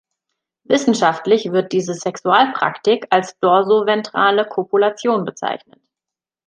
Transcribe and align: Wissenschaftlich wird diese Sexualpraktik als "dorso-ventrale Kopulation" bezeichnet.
Wissenschaftlich 0.63 1.51
wird 1.51 1.73
diese 1.73 1.93
Sexualpraktik 1.93 3.05
als 3.11 3.37
"dorso-ventrale 3.37 4.45
Kopulation" 4.47 5.25
bezeichnet. 5.25 5.79